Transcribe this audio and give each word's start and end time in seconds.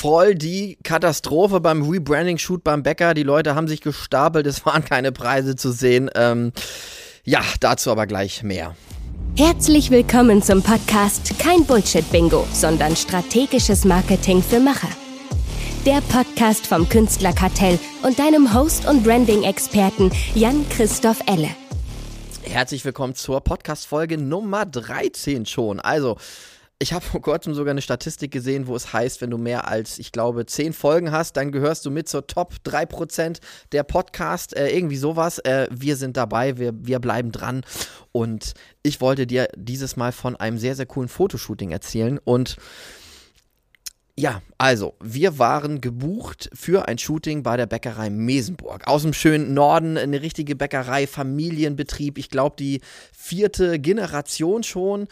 voll 0.00 0.34
die 0.34 0.78
Katastrophe 0.82 1.60
beim 1.60 1.82
Rebranding-Shoot 1.82 2.64
beim 2.64 2.82
Bäcker. 2.82 3.12
Die 3.12 3.22
Leute 3.22 3.54
haben 3.54 3.68
sich 3.68 3.82
gestapelt, 3.82 4.46
es 4.46 4.64
waren 4.64 4.82
keine 4.82 5.12
Preise 5.12 5.56
zu 5.56 5.72
sehen. 5.72 6.10
Ähm, 6.14 6.52
ja, 7.22 7.42
dazu 7.60 7.90
aber 7.90 8.06
gleich 8.06 8.42
mehr. 8.42 8.74
Herzlich 9.36 9.90
willkommen 9.90 10.42
zum 10.42 10.62
Podcast 10.62 11.38
Kein 11.38 11.66
Bullshit-Bingo, 11.66 12.46
sondern 12.50 12.96
strategisches 12.96 13.84
Marketing 13.84 14.42
für 14.42 14.58
Macher. 14.58 14.88
Der 15.84 16.00
Podcast 16.00 16.66
vom 16.66 16.88
Künstlerkartell 16.88 17.78
und 18.02 18.18
deinem 18.18 18.54
Host 18.54 18.88
und 18.88 19.04
Branding-Experten 19.04 20.10
Jan-Christoph 20.34 21.20
Elle. 21.26 21.50
Herzlich 22.42 22.86
willkommen 22.86 23.14
zur 23.14 23.42
Podcast-Folge 23.42 24.16
Nummer 24.16 24.64
13 24.64 25.44
schon. 25.44 25.78
Also, 25.78 26.16
ich 26.82 26.94
habe 26.94 27.04
vor 27.04 27.20
kurzem 27.20 27.52
sogar 27.52 27.72
eine 27.72 27.82
Statistik 27.82 28.30
gesehen, 28.30 28.66
wo 28.66 28.74
es 28.74 28.94
heißt, 28.94 29.20
wenn 29.20 29.30
du 29.30 29.36
mehr 29.36 29.68
als, 29.68 29.98
ich 29.98 30.12
glaube, 30.12 30.46
zehn 30.46 30.72
Folgen 30.72 31.12
hast, 31.12 31.36
dann 31.36 31.52
gehörst 31.52 31.84
du 31.84 31.90
mit 31.90 32.08
zur 32.08 32.26
Top 32.26 32.54
3% 32.64 33.38
der 33.72 33.82
Podcast, 33.82 34.56
äh, 34.56 34.70
irgendwie 34.70 34.96
sowas. 34.96 35.38
Äh, 35.40 35.68
wir 35.70 35.96
sind 35.96 36.16
dabei, 36.16 36.56
wir, 36.56 36.72
wir 36.74 36.98
bleiben 36.98 37.32
dran. 37.32 37.64
Und 38.12 38.54
ich 38.82 39.02
wollte 39.02 39.26
dir 39.26 39.48
dieses 39.56 39.96
Mal 39.96 40.10
von 40.10 40.36
einem 40.36 40.56
sehr, 40.56 40.74
sehr 40.74 40.86
coolen 40.86 41.10
Fotoshooting 41.10 41.70
erzählen. 41.70 42.18
Und 42.24 42.56
ja, 44.18 44.40
also, 44.56 44.94
wir 45.02 45.38
waren 45.38 45.82
gebucht 45.82 46.48
für 46.54 46.88
ein 46.88 46.96
Shooting 46.96 47.42
bei 47.42 47.58
der 47.58 47.66
Bäckerei 47.66 48.08
Mesenburg. 48.08 48.86
Aus 48.86 49.02
dem 49.02 49.12
schönen 49.12 49.52
Norden, 49.52 49.98
eine 49.98 50.22
richtige 50.22 50.56
Bäckerei, 50.56 51.06
Familienbetrieb. 51.06 52.16
Ich 52.16 52.30
glaube, 52.30 52.56
die 52.58 52.80
vierte 53.12 53.78
Generation 53.78 54.62
schon. 54.62 55.08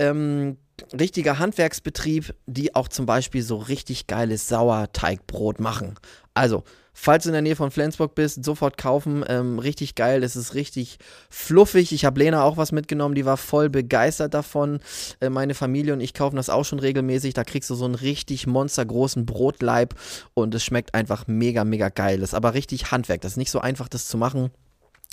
Ähm, 0.00 0.56
richtiger 0.98 1.38
Handwerksbetrieb, 1.38 2.34
die 2.46 2.74
auch 2.74 2.88
zum 2.88 3.06
Beispiel 3.06 3.42
so 3.42 3.56
richtig 3.56 4.06
geiles 4.06 4.48
Sauerteigbrot 4.48 5.60
machen. 5.60 5.94
Also, 6.34 6.64
falls 6.92 7.24
du 7.24 7.28
in 7.28 7.34
der 7.34 7.42
Nähe 7.42 7.56
von 7.56 7.70
Flensburg 7.70 8.14
bist, 8.14 8.44
sofort 8.44 8.76
kaufen. 8.78 9.24
Ähm, 9.28 9.58
richtig 9.58 9.94
geil, 9.94 10.22
es 10.22 10.36
ist 10.36 10.54
richtig 10.54 10.98
fluffig. 11.30 11.92
Ich 11.92 12.04
habe 12.04 12.20
Lena 12.20 12.42
auch 12.42 12.56
was 12.56 12.72
mitgenommen, 12.72 13.14
die 13.14 13.24
war 13.24 13.36
voll 13.36 13.68
begeistert 13.70 14.34
davon. 14.34 14.80
Äh, 15.20 15.28
meine 15.28 15.54
Familie 15.54 15.92
und 15.92 16.00
ich 16.00 16.14
kaufen 16.14 16.36
das 16.36 16.50
auch 16.50 16.64
schon 16.64 16.78
regelmäßig. 16.78 17.34
Da 17.34 17.44
kriegst 17.44 17.70
du 17.70 17.74
so 17.74 17.84
einen 17.84 17.94
richtig 17.94 18.46
monstergroßen 18.46 19.26
Brotleib 19.26 19.94
und 20.34 20.54
es 20.54 20.64
schmeckt 20.64 20.94
einfach 20.94 21.26
mega, 21.26 21.64
mega 21.64 21.88
geil. 21.88 22.20
Das 22.20 22.30
ist 22.30 22.34
aber 22.34 22.54
richtig 22.54 22.90
Handwerk. 22.90 23.20
Das 23.20 23.32
ist 23.32 23.38
nicht 23.38 23.50
so 23.50 23.60
einfach, 23.60 23.88
das 23.88 24.08
zu 24.08 24.18
machen. 24.18 24.50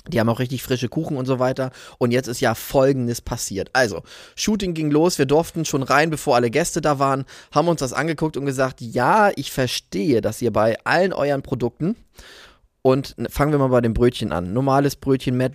Die 0.07 0.19
haben 0.19 0.30
auch 0.30 0.39
richtig 0.39 0.63
frische 0.63 0.89
Kuchen 0.89 1.17
und 1.17 1.25
so 1.25 1.39
weiter. 1.39 1.71
Und 1.97 2.11
jetzt 2.11 2.27
ist 2.27 2.41
ja 2.41 2.55
Folgendes 2.55 3.21
passiert. 3.21 3.69
Also, 3.73 4.02
Shooting 4.35 4.73
ging 4.73 4.89
los. 4.89 5.17
Wir 5.17 5.25
durften 5.25 5.66
schon 5.66 5.83
rein, 5.83 6.09
bevor 6.09 6.35
alle 6.35 6.49
Gäste 6.49 6.81
da 6.81 6.99
waren, 6.99 7.25
haben 7.52 7.67
uns 7.67 7.80
das 7.80 7.94
angeguckt 7.94 8.38
und 8.38 8.45
gesagt, 8.45 8.81
ja, 8.81 9.31
ich 9.35 9.52
verstehe, 9.52 10.22
dass 10.22 10.41
ihr 10.41 10.52
bei 10.52 10.77
allen 10.83 11.13
euren 11.13 11.44
Produkten 11.44 11.95
und 12.83 13.15
fangen 13.29 13.51
wir 13.51 13.59
mal 13.59 13.67
bei 13.67 13.81
dem 13.81 13.93
Brötchen 13.93 14.31
an. 14.31 14.53
Normales 14.53 14.95
Brötchen, 14.95 15.37
Met, 15.37 15.53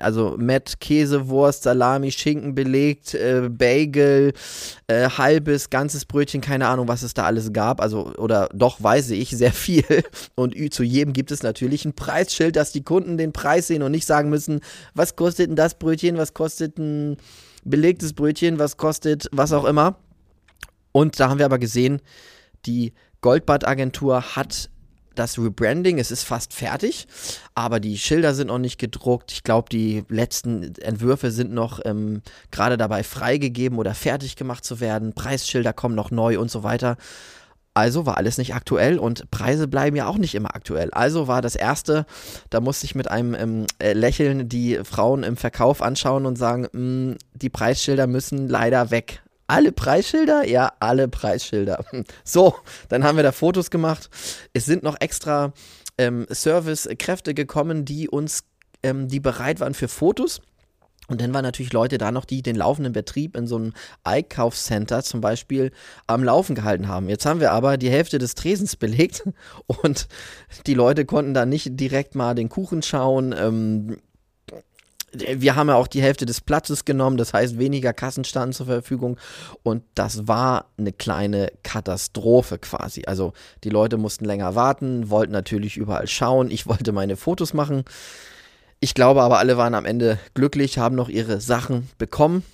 also 0.00 0.36
Met, 0.36 0.80
Käse, 0.80 1.28
Wurst, 1.28 1.62
Salami, 1.62 2.12
Schinken 2.12 2.54
belegt, 2.54 3.14
äh, 3.14 3.48
Bagel, 3.50 4.34
äh, 4.86 5.08
halbes, 5.08 5.70
ganzes 5.70 6.04
Brötchen, 6.04 6.42
keine 6.42 6.68
Ahnung, 6.68 6.86
was 6.86 7.02
es 7.02 7.14
da 7.14 7.24
alles 7.24 7.54
gab. 7.54 7.80
Also, 7.80 8.12
oder 8.16 8.50
doch 8.52 8.82
weiß 8.82 9.10
ich 9.10 9.30
sehr 9.30 9.52
viel. 9.52 9.84
Und 10.34 10.54
zu 10.74 10.82
jedem 10.82 11.14
gibt 11.14 11.30
es 11.30 11.42
natürlich 11.42 11.86
ein 11.86 11.94
Preisschild, 11.94 12.56
dass 12.56 12.70
die 12.70 12.84
Kunden 12.84 13.16
den 13.16 13.32
Preis 13.32 13.68
sehen 13.68 13.82
und 13.82 13.92
nicht 13.92 14.06
sagen 14.06 14.28
müssen, 14.28 14.60
was 14.94 15.16
kostet 15.16 15.48
denn 15.48 15.56
das 15.56 15.78
Brötchen, 15.78 16.18
was 16.18 16.34
kostet 16.34 16.78
ein 16.78 17.16
belegtes 17.64 18.12
Brötchen, 18.12 18.58
was 18.58 18.76
kostet 18.76 19.28
was 19.32 19.52
auch 19.52 19.64
immer. 19.64 19.96
Und 20.92 21.18
da 21.18 21.30
haben 21.30 21.38
wir 21.38 21.46
aber 21.46 21.58
gesehen, 21.58 22.00
die 22.66 22.92
Goldbad-Agentur 23.20 24.36
hat 24.36 24.70
das 25.18 25.38
Rebranding, 25.38 25.98
es 25.98 26.10
ist 26.10 26.24
fast 26.24 26.52
fertig, 26.52 27.06
aber 27.54 27.80
die 27.80 27.98
Schilder 27.98 28.34
sind 28.34 28.48
noch 28.48 28.58
nicht 28.58 28.78
gedruckt. 28.78 29.32
Ich 29.32 29.42
glaube, 29.42 29.68
die 29.70 30.04
letzten 30.08 30.74
Entwürfe 30.76 31.30
sind 31.30 31.52
noch 31.52 31.80
ähm, 31.84 32.22
gerade 32.50 32.76
dabei 32.76 33.02
freigegeben 33.02 33.78
oder 33.78 33.94
fertig 33.94 34.36
gemacht 34.36 34.64
zu 34.64 34.80
werden. 34.80 35.12
Preisschilder 35.12 35.72
kommen 35.72 35.94
noch 35.94 36.10
neu 36.10 36.38
und 36.38 36.50
so 36.50 36.62
weiter. 36.62 36.96
Also 37.78 38.06
war 38.06 38.16
alles 38.16 38.38
nicht 38.38 38.56
aktuell 38.56 38.98
und 38.98 39.30
Preise 39.30 39.68
bleiben 39.68 39.94
ja 39.94 40.08
auch 40.08 40.18
nicht 40.18 40.34
immer 40.34 40.56
aktuell. 40.56 40.90
Also 40.90 41.28
war 41.28 41.42
das 41.42 41.54
erste, 41.54 42.06
da 42.50 42.60
musste 42.60 42.86
ich 42.86 42.96
mit 42.96 43.08
einem 43.08 43.34
ähm, 43.34 43.66
äh, 43.78 43.92
Lächeln 43.92 44.48
die 44.48 44.80
Frauen 44.82 45.22
im 45.22 45.36
Verkauf 45.36 45.80
anschauen 45.80 46.26
und 46.26 46.36
sagen, 46.36 46.66
mm, 46.72 47.18
die 47.34 47.50
Preisschilder 47.50 48.08
müssen 48.08 48.48
leider 48.48 48.90
weg. 48.90 49.22
Alle 49.48 49.72
Preisschilder? 49.72 50.46
Ja, 50.46 50.72
alle 50.78 51.08
Preisschilder. 51.08 51.84
So, 52.24 52.54
dann 52.90 53.02
haben 53.02 53.16
wir 53.16 53.22
da 53.22 53.32
Fotos 53.32 53.70
gemacht. 53.70 54.10
Es 54.52 54.66
sind 54.66 54.82
noch 54.82 55.00
extra 55.00 55.52
ähm, 55.96 56.26
Servicekräfte 56.28 57.32
gekommen, 57.32 57.86
die 57.86 58.08
uns, 58.08 58.44
ähm, 58.82 59.08
die 59.08 59.20
bereit 59.20 59.60
waren 59.60 59.72
für 59.72 59.88
Fotos. 59.88 60.42
Und 61.08 61.22
dann 61.22 61.32
waren 61.32 61.42
natürlich 61.42 61.72
Leute 61.72 61.96
da 61.96 62.12
noch, 62.12 62.26
die 62.26 62.42
den 62.42 62.56
laufenden 62.56 62.92
Betrieb 62.92 63.34
in 63.34 63.46
so 63.46 63.56
einem 63.56 63.72
Einkaufscenter 64.04 65.02
zum 65.02 65.22
Beispiel 65.22 65.72
am 66.06 66.22
Laufen 66.22 66.54
gehalten 66.54 66.86
haben. 66.86 67.08
Jetzt 67.08 67.24
haben 67.24 67.40
wir 67.40 67.52
aber 67.52 67.78
die 67.78 67.88
Hälfte 67.88 68.18
des 68.18 68.34
Tresens 68.34 68.76
belegt 68.76 69.26
und 69.66 70.08
die 70.66 70.74
Leute 70.74 71.06
konnten 71.06 71.32
da 71.32 71.46
nicht 71.46 71.80
direkt 71.80 72.14
mal 72.14 72.34
den 72.34 72.50
Kuchen 72.50 72.82
schauen. 72.82 73.34
Ähm, 73.36 73.96
wir 75.36 75.56
haben 75.56 75.68
ja 75.68 75.76
auch 75.76 75.86
die 75.86 76.02
Hälfte 76.02 76.26
des 76.26 76.40
Platzes 76.40 76.84
genommen, 76.84 77.16
das 77.16 77.32
heißt 77.32 77.58
weniger 77.58 77.92
Kassen 77.92 78.24
standen 78.24 78.52
zur 78.52 78.66
Verfügung 78.66 79.18
und 79.62 79.82
das 79.94 80.26
war 80.28 80.66
eine 80.78 80.92
kleine 80.92 81.52
Katastrophe 81.62 82.58
quasi. 82.58 83.04
Also 83.06 83.32
die 83.64 83.70
Leute 83.70 83.96
mussten 83.96 84.24
länger 84.24 84.54
warten, 84.54 85.10
wollten 85.10 85.32
natürlich 85.32 85.76
überall 85.76 86.06
schauen, 86.06 86.50
ich 86.50 86.66
wollte 86.66 86.92
meine 86.92 87.16
Fotos 87.16 87.54
machen. 87.54 87.84
Ich 88.80 88.94
glaube 88.94 89.22
aber, 89.22 89.38
alle 89.38 89.56
waren 89.56 89.74
am 89.74 89.84
Ende 89.84 90.18
glücklich, 90.34 90.78
haben 90.78 90.94
noch 90.94 91.08
ihre 91.08 91.40
Sachen 91.40 91.88
bekommen 91.98 92.44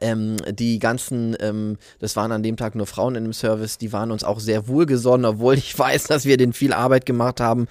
ähm, 0.00 0.36
die 0.50 0.78
ganzen, 0.78 1.36
ähm, 1.40 1.76
das 1.98 2.16
waren 2.16 2.32
an 2.32 2.42
dem 2.42 2.56
Tag 2.56 2.74
nur 2.74 2.86
Frauen 2.86 3.14
in 3.14 3.24
dem 3.24 3.32
Service, 3.32 3.78
die 3.78 3.92
waren 3.92 4.10
uns 4.10 4.24
auch 4.24 4.40
sehr 4.40 4.68
wohlgesonnen, 4.68 5.26
obwohl 5.26 5.54
ich 5.58 5.78
weiß, 5.78 6.04
dass 6.04 6.24
wir 6.24 6.36
denen 6.36 6.52
viel 6.52 6.72
Arbeit 6.72 7.06
gemacht 7.06 7.40
haben. 7.40 7.66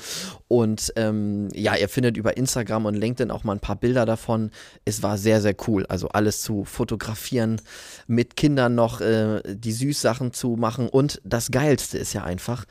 Und 0.47 0.91
ähm, 0.97 1.47
ja, 1.53 1.75
ihr 1.75 1.87
findet 1.87 2.17
über 2.17 2.35
Instagram 2.35 2.85
und 2.85 2.95
LinkedIn 2.95 3.31
auch 3.31 3.45
mal 3.45 3.53
ein 3.53 3.61
paar 3.61 3.77
Bilder 3.77 4.05
davon. 4.05 4.51
Es 4.83 5.01
war 5.01 5.17
sehr, 5.17 5.41
sehr 5.41 5.55
cool. 5.67 5.85
Also 5.87 6.09
alles 6.09 6.41
zu 6.41 6.65
fotografieren, 6.65 7.61
mit 8.07 8.35
Kindern 8.35 8.75
noch 8.75 8.99
äh, 8.99 9.41
die 9.45 9.71
Süßsachen 9.71 10.33
zu 10.33 10.57
machen. 10.57 10.89
Und 10.89 11.21
das 11.23 11.51
Geilste 11.51 11.97
ist 11.97 12.11
ja 12.11 12.25
einfach, 12.25 12.65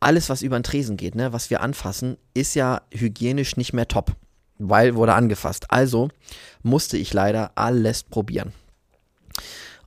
alles, 0.00 0.28
was 0.30 0.42
über 0.42 0.58
den 0.58 0.62
Tresen 0.62 0.96
geht, 0.96 1.14
ne, 1.14 1.32
was 1.32 1.50
wir 1.50 1.60
anfassen, 1.60 2.16
ist 2.32 2.54
ja 2.54 2.82
hygienisch 2.90 3.56
nicht 3.56 3.72
mehr 3.72 3.88
top. 3.88 4.12
Weil 4.58 4.94
wurde 4.94 5.12
angefasst. 5.12 5.66
Also 5.68 6.08
musste 6.62 6.96
ich 6.96 7.12
leider 7.12 7.52
alles 7.54 8.02
probieren. 8.02 8.52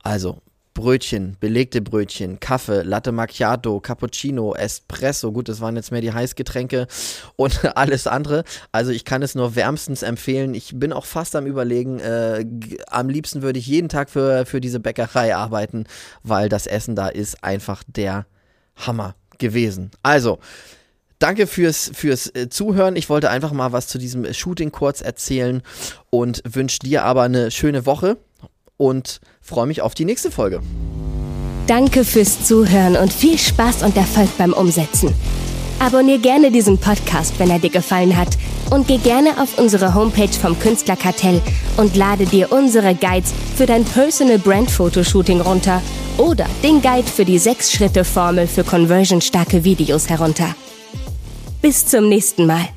Also 0.02 0.40
Brötchen, 0.72 1.36
belegte 1.40 1.82
Brötchen, 1.82 2.38
Kaffee, 2.38 2.82
Latte 2.82 3.12
Macchiato, 3.12 3.80
Cappuccino, 3.80 4.54
Espresso. 4.54 5.32
Gut, 5.32 5.48
das 5.48 5.60
waren 5.60 5.76
jetzt 5.76 5.90
mehr 5.90 6.00
die 6.00 6.12
Heißgetränke 6.12 6.86
und 7.36 7.64
alles 7.76 8.06
andere. 8.06 8.44
Also 8.70 8.92
ich 8.92 9.04
kann 9.04 9.22
es 9.22 9.34
nur 9.34 9.56
wärmstens 9.56 10.02
empfehlen. 10.02 10.54
Ich 10.54 10.72
bin 10.74 10.92
auch 10.92 11.06
fast 11.06 11.34
am 11.34 11.46
Überlegen. 11.46 11.98
Äh, 11.98 12.46
am 12.86 13.08
liebsten 13.08 13.42
würde 13.42 13.58
ich 13.58 13.66
jeden 13.66 13.88
Tag 13.88 14.10
für, 14.10 14.46
für 14.46 14.60
diese 14.60 14.80
Bäckerei 14.80 15.34
arbeiten, 15.34 15.84
weil 16.22 16.48
das 16.48 16.66
Essen 16.66 16.94
da 16.94 17.08
ist 17.08 17.42
einfach 17.42 17.82
der 17.86 18.26
Hammer 18.76 19.14
gewesen. 19.38 19.90
Also, 20.02 20.38
Danke 21.18 21.46
fürs, 21.46 21.90
fürs 21.92 22.34
äh, 22.34 22.48
Zuhören. 22.48 22.96
Ich 22.96 23.10
wollte 23.10 23.28
einfach 23.28 23.52
mal 23.52 23.72
was 23.72 23.88
zu 23.88 23.98
diesem 23.98 24.32
Shooting 24.32 24.72
kurz 24.72 25.02
erzählen 25.02 25.60
und 26.08 26.40
wünsche 26.46 26.78
dir 26.78 27.04
aber 27.04 27.24
eine 27.24 27.50
schöne 27.50 27.84
Woche 27.84 28.16
und 28.80 29.20
freue 29.42 29.66
mich 29.66 29.82
auf 29.82 29.94
die 29.94 30.06
nächste 30.06 30.30
Folge. 30.30 30.60
Danke 31.66 32.02
fürs 32.02 32.44
Zuhören 32.44 32.96
und 32.96 33.12
viel 33.12 33.38
Spaß 33.38 33.82
und 33.82 33.96
Erfolg 33.96 34.30
beim 34.38 34.54
Umsetzen. 34.54 35.14
Abonnier 35.78 36.18
gerne 36.18 36.50
diesen 36.50 36.78
Podcast, 36.78 37.38
wenn 37.38 37.50
er 37.50 37.58
dir 37.58 37.70
gefallen 37.70 38.16
hat 38.16 38.36
und 38.70 38.88
geh 38.88 38.96
gerne 38.96 39.40
auf 39.40 39.58
unsere 39.58 39.94
Homepage 39.94 40.32
vom 40.32 40.58
Künstlerkartell 40.58 41.40
und 41.76 41.94
lade 41.94 42.24
dir 42.24 42.52
unsere 42.52 42.94
Guides 42.94 43.32
für 43.54 43.66
dein 43.66 43.84
Personal 43.84 44.38
Brand 44.38 44.70
Fotoshooting 44.70 45.42
runter 45.42 45.82
oder 46.18 46.46
den 46.62 46.80
Guide 46.80 47.06
für 47.06 47.24
die 47.24 47.38
6-Schritte-Formel 47.38 48.46
für 48.46 48.64
conversionstarke 48.64 49.62
Videos 49.62 50.08
herunter. 50.08 50.54
Bis 51.62 51.86
zum 51.86 52.08
nächsten 52.08 52.46
Mal. 52.46 52.68